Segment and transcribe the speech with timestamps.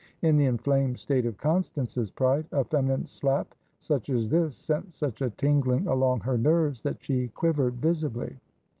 [0.23, 5.21] In the inflamed state of Constance's pride, a feminine slap such as this sent such
[5.21, 8.37] a tingling along her nerves that she quivered visibly.